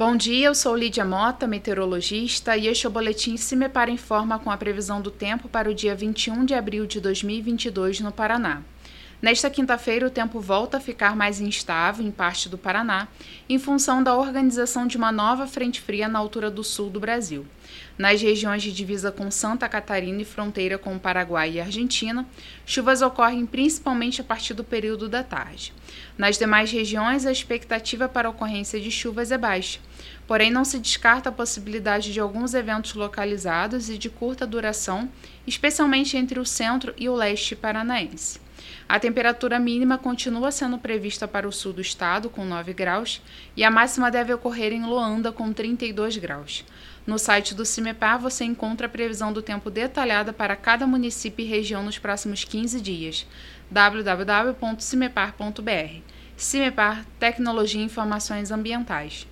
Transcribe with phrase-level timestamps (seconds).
[0.00, 3.90] Bom dia, eu sou Lídia Mota, meteorologista, e este é o boletim Se Me Para
[3.90, 8.10] Informa com a previsão do tempo para o dia 21 de abril de 2022 no
[8.10, 8.62] Paraná.
[9.22, 13.06] Nesta quinta-feira, o tempo volta a ficar mais instável em parte do Paraná,
[13.50, 17.46] em função da organização de uma nova frente fria na altura do sul do Brasil.
[17.98, 22.26] Nas regiões de divisa com Santa Catarina e fronteira com o Paraguai e Argentina,
[22.64, 25.74] chuvas ocorrem principalmente a partir do período da tarde.
[26.16, 29.80] Nas demais regiões, a expectativa para a ocorrência de chuvas é baixa,
[30.26, 35.10] porém não se descarta a possibilidade de alguns eventos localizados e de curta duração,
[35.46, 38.40] especialmente entre o centro e o leste paranaense.
[38.88, 43.22] A temperatura mínima continua sendo prevista para o sul do estado, com 9 graus,
[43.56, 46.64] e a máxima deve ocorrer em Loanda, com 32 graus.
[47.06, 51.48] No site do CIMEPAR você encontra a previsão do tempo detalhada para cada município e
[51.48, 53.26] região nos próximos 15 dias.
[53.70, 56.02] www.cimepar.br
[56.36, 59.26] CIMEPAR Tecnologia e Informações Ambientais.